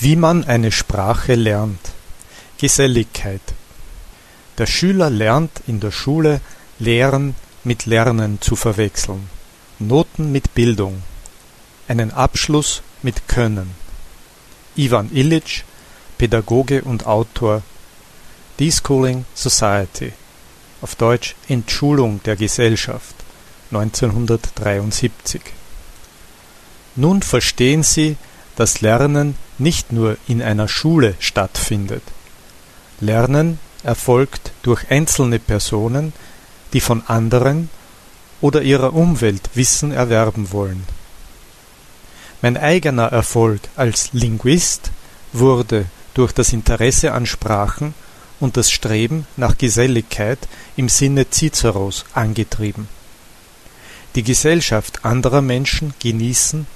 Wie 0.00 0.14
man 0.14 0.44
eine 0.44 0.70
Sprache 0.70 1.34
lernt. 1.34 1.80
Geselligkeit. 2.58 3.40
Der 4.56 4.66
Schüler 4.66 5.10
lernt 5.10 5.50
in 5.66 5.80
der 5.80 5.90
Schule 5.90 6.40
Lehren 6.78 7.34
mit 7.64 7.86
Lernen 7.86 8.40
zu 8.40 8.54
verwechseln, 8.54 9.28
Noten 9.80 10.30
mit 10.30 10.54
Bildung, 10.54 11.02
einen 11.88 12.12
Abschluss 12.12 12.82
mit 13.02 13.26
Können. 13.26 13.74
Ivan 14.76 15.10
Illich, 15.12 15.64
Pädagoge 16.16 16.82
und 16.82 17.04
Autor 17.06 17.62
Deschooling 18.60 19.24
Society, 19.34 20.12
auf 20.80 20.94
Deutsch 20.94 21.34
Entschulung 21.48 22.20
der 22.24 22.36
Gesellschaft, 22.36 23.16
1973. 23.72 25.40
Nun 26.94 27.22
verstehen 27.22 27.82
Sie, 27.82 28.16
dass 28.54 28.80
Lernen 28.80 29.36
nicht 29.58 29.92
nur 29.92 30.16
in 30.26 30.42
einer 30.42 30.68
Schule 30.68 31.14
stattfindet. 31.18 32.02
Lernen 33.00 33.58
erfolgt 33.82 34.52
durch 34.62 34.90
einzelne 34.90 35.38
Personen, 35.38 36.12
die 36.72 36.80
von 36.80 37.02
anderen 37.06 37.70
oder 38.40 38.62
ihrer 38.62 38.94
Umwelt 38.94 39.50
Wissen 39.54 39.92
erwerben 39.92 40.52
wollen. 40.52 40.84
Mein 42.40 42.56
eigener 42.56 43.06
Erfolg 43.06 43.60
als 43.76 44.12
Linguist 44.12 44.90
wurde 45.32 45.86
durch 46.14 46.32
das 46.32 46.52
Interesse 46.52 47.12
an 47.12 47.26
Sprachen 47.26 47.94
und 48.40 48.56
das 48.56 48.70
Streben 48.70 49.26
nach 49.36 49.58
Geselligkeit 49.58 50.38
im 50.76 50.88
Sinne 50.88 51.26
Ciceros 51.30 52.04
angetrieben. 52.14 52.88
Die 54.14 54.22
Gesellschaft 54.22 55.04
anderer 55.04 55.42
Menschen 55.42 55.94
genießen 56.00 56.66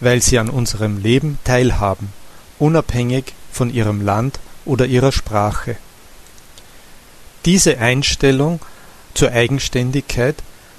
weil 0.00 0.22
sie 0.22 0.38
an 0.38 0.48
unserem 0.48 0.98
Leben 0.98 1.38
teilhaben, 1.44 2.12
unabhängig 2.58 3.34
von 3.52 3.72
ihrem 3.72 4.00
Land 4.00 4.40
oder 4.64 4.86
ihrer 4.86 5.12
Sprache. 5.12 5.76
Diese 7.44 7.78
Einstellung 7.78 8.60
zur 9.14 9.32
Eigenständigkeit 9.32 10.36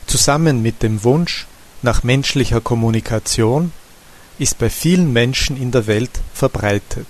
zusammen 0.08 0.62
mit 0.62 0.84
dem 0.84 1.04
Wunsch 1.04 1.48
nach 1.82 2.04
menschlicher 2.04 2.62
Kommunikation 2.62 3.72
ist 4.40 4.58
bei 4.58 4.70
vielen 4.70 5.14
Menschen 5.14 5.60
in 5.60 5.72
der 5.72 5.88
Welt 5.88 6.20
verbreitet. 6.34 7.08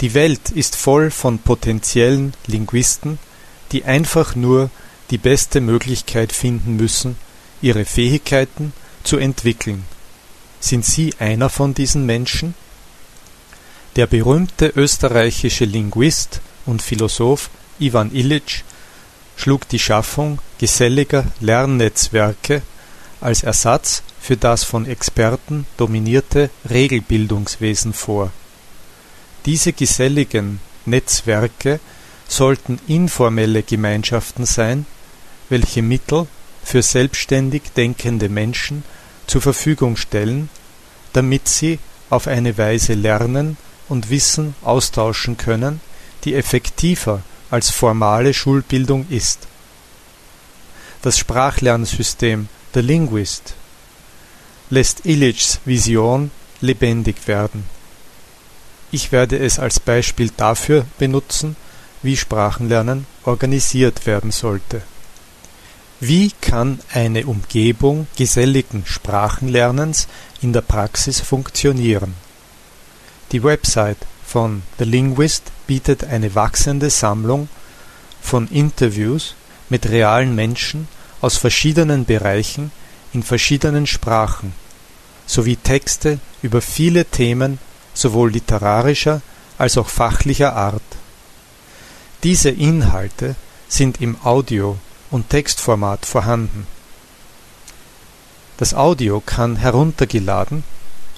Die 0.00 0.14
Welt 0.14 0.50
ist 0.50 0.76
voll 0.76 1.10
von 1.10 1.40
potenziellen 1.40 2.34
Linguisten, 2.46 3.18
die 3.72 3.84
einfach 3.84 4.36
nur 4.36 4.70
die 5.10 5.18
beste 5.18 5.60
Möglichkeit 5.60 6.32
finden 6.32 6.76
müssen, 6.76 7.16
ihre 7.60 7.84
Fähigkeiten 7.84 8.72
zu 9.02 9.16
entwickeln 9.16 9.84
sind 10.60 10.84
Sie 10.84 11.14
einer 11.18 11.48
von 11.48 11.74
diesen 11.74 12.06
Menschen? 12.06 12.54
Der 13.96 14.06
berühmte 14.06 14.72
österreichische 14.74 15.64
Linguist 15.64 16.40
und 16.66 16.82
Philosoph 16.82 17.50
Ivan 17.78 18.12
Illich 18.12 18.64
schlug 19.36 19.68
die 19.68 19.78
Schaffung 19.78 20.40
geselliger 20.58 21.24
Lernnetzwerke 21.40 22.62
als 23.20 23.42
Ersatz 23.42 24.02
für 24.20 24.36
das 24.36 24.64
von 24.64 24.86
Experten 24.86 25.66
dominierte 25.76 26.50
Regelbildungswesen 26.68 27.92
vor. 27.92 28.32
Diese 29.46 29.72
geselligen 29.72 30.60
Netzwerke 30.86 31.80
sollten 32.28 32.80
informelle 32.86 33.62
Gemeinschaften 33.62 34.44
sein, 34.44 34.86
welche 35.48 35.82
Mittel 35.82 36.26
für 36.62 36.82
selbstständig 36.82 37.62
denkende 37.76 38.28
Menschen 38.28 38.82
zur 39.28 39.40
Verfügung 39.40 39.96
stellen, 39.96 40.50
damit 41.12 41.48
sie 41.48 41.78
auf 42.10 42.26
eine 42.26 42.58
Weise 42.58 42.94
lernen 42.94 43.56
und 43.88 44.10
Wissen 44.10 44.54
austauschen 44.62 45.36
können, 45.36 45.80
die 46.24 46.34
effektiver 46.34 47.22
als 47.50 47.70
formale 47.70 48.34
Schulbildung 48.34 49.06
ist. 49.08 49.46
Das 51.02 51.16
Sprachlernsystem 51.16 52.48
The 52.74 52.80
Linguist 52.80 53.54
lässt 54.70 55.06
Illichs 55.06 55.60
Vision 55.64 56.30
lebendig 56.60 57.28
werden. 57.28 57.64
Ich 58.90 59.12
werde 59.12 59.38
es 59.38 59.58
als 59.58 59.80
Beispiel 59.80 60.30
dafür 60.36 60.86
benutzen, 60.98 61.56
wie 62.02 62.16
Sprachenlernen 62.16 63.06
organisiert 63.24 64.06
werden 64.06 64.30
sollte. 64.30 64.82
Wie 66.00 66.30
kann 66.40 66.78
eine 66.92 67.26
Umgebung 67.26 68.06
geselligen 68.16 68.84
Sprachenlernens 68.86 70.06
in 70.40 70.52
der 70.52 70.60
Praxis 70.60 71.18
funktionieren? 71.18 72.14
Die 73.32 73.42
Website 73.42 73.98
von 74.24 74.62
The 74.78 74.84
Linguist 74.84 75.50
bietet 75.66 76.04
eine 76.04 76.36
wachsende 76.36 76.88
Sammlung 76.90 77.48
von 78.22 78.46
Interviews 78.46 79.34
mit 79.68 79.88
realen 79.90 80.36
Menschen 80.36 80.86
aus 81.20 81.36
verschiedenen 81.36 82.04
Bereichen 82.04 82.70
in 83.12 83.24
verschiedenen 83.24 83.88
Sprachen 83.88 84.52
sowie 85.26 85.56
Texte 85.56 86.20
über 86.42 86.60
viele 86.60 87.06
Themen 87.06 87.58
sowohl 87.92 88.30
literarischer 88.30 89.20
als 89.58 89.76
auch 89.76 89.88
fachlicher 89.88 90.54
Art. 90.54 90.80
Diese 92.22 92.50
Inhalte 92.50 93.34
sind 93.68 94.00
im 94.00 94.16
Audio 94.22 94.78
und 95.10 95.30
Textformat 95.30 96.06
vorhanden. 96.06 96.66
Das 98.58 98.74
Audio 98.74 99.20
kann 99.20 99.56
heruntergeladen 99.56 100.64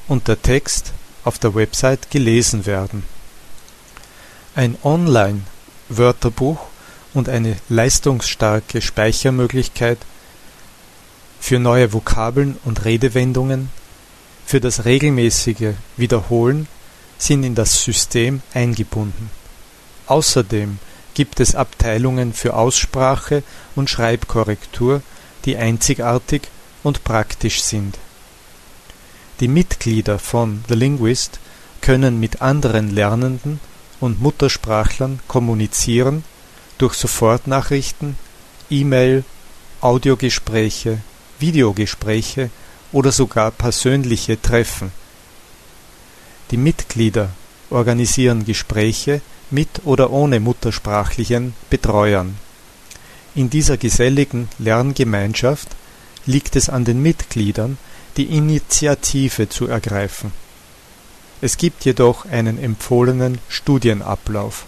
und 0.08 0.28
der 0.28 0.40
Text 0.42 0.92
auf 1.24 1.38
der 1.38 1.54
Website 1.54 2.10
gelesen 2.10 2.66
werden. 2.66 3.04
Ein 4.54 4.76
Online-Wörterbuch 4.82 6.58
und 7.14 7.28
eine 7.28 7.56
leistungsstarke 7.68 8.80
Speichermöglichkeit 8.80 9.98
für 11.40 11.58
neue 11.58 11.92
Vokabeln 11.92 12.58
und 12.64 12.84
Redewendungen, 12.84 13.70
für 14.44 14.60
das 14.60 14.84
regelmäßige 14.84 15.74
Wiederholen 15.96 16.66
sind 17.18 17.44
in 17.44 17.54
das 17.54 17.82
System 17.82 18.42
eingebunden. 18.52 19.30
Außerdem 20.06 20.78
gibt 21.14 21.40
es 21.40 21.54
Abteilungen 21.54 22.32
für 22.32 22.54
Aussprache 22.54 23.42
und 23.74 23.90
Schreibkorrektur, 23.90 25.02
die 25.44 25.56
einzigartig 25.56 26.42
und 26.82 27.04
praktisch 27.04 27.62
sind. 27.62 27.98
Die 29.40 29.48
Mitglieder 29.48 30.18
von 30.18 30.64
The 30.68 30.74
Linguist 30.74 31.40
können 31.80 32.20
mit 32.20 32.42
anderen 32.42 32.94
Lernenden 32.94 33.60
und 34.00 34.20
Muttersprachlern 34.20 35.20
kommunizieren 35.28 36.24
durch 36.78 36.94
Sofortnachrichten, 36.94 38.16
E-Mail, 38.70 39.24
Audiogespräche, 39.80 40.98
Videogespräche 41.38 42.50
oder 42.92 43.12
sogar 43.12 43.50
persönliche 43.50 44.40
Treffen. 44.40 44.92
Die 46.50 46.56
Mitglieder 46.56 47.30
organisieren 47.70 48.44
Gespräche 48.44 49.22
mit 49.50 49.82
oder 49.84 50.10
ohne 50.10 50.40
muttersprachlichen 50.40 51.54
Betreuern. 51.68 52.36
In 53.34 53.50
dieser 53.50 53.76
geselligen 53.76 54.48
Lerngemeinschaft 54.58 55.68
liegt 56.26 56.56
es 56.56 56.68
an 56.68 56.84
den 56.84 57.02
Mitgliedern, 57.02 57.78
die 58.16 58.36
Initiative 58.36 59.48
zu 59.48 59.66
ergreifen. 59.66 60.32
Es 61.40 61.56
gibt 61.56 61.84
jedoch 61.84 62.26
einen 62.26 62.62
empfohlenen 62.62 63.38
Studienablauf. 63.48 64.66